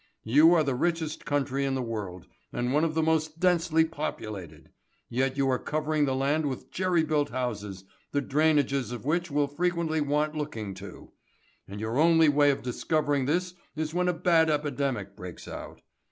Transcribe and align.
You 0.25 0.55
are 0.55 0.63
the 0.63 0.73
richest 0.73 1.25
country 1.25 1.63
in 1.63 1.75
the 1.75 1.81
world, 1.83 2.25
and 2.51 2.73
one 2.73 2.83
of 2.83 2.95
the 2.95 3.03
most 3.03 3.39
densely 3.39 3.85
populated. 3.85 4.71
Yet 5.09 5.37
you 5.37 5.47
are 5.51 5.59
covering 5.59 6.05
the 6.05 6.15
land 6.15 6.47
with 6.47 6.71
jerry 6.71 7.03
built 7.03 7.29
houses, 7.29 7.83
the 8.11 8.19
drainages 8.19 8.91
of 8.91 9.05
which 9.05 9.29
will 9.29 9.45
frequently 9.45 10.01
want 10.01 10.33
looking 10.33 10.73
to. 10.73 11.11
And 11.67 11.79
your 11.79 11.99
only 11.99 12.29
way 12.29 12.49
of 12.49 12.63
discovering 12.63 13.27
this 13.27 13.53
is 13.75 13.93
when 13.93 14.07
a 14.07 14.13
bad 14.13 14.49
epidemic 14.49 15.15
breaks 15.15 15.47
out. 15.47 15.83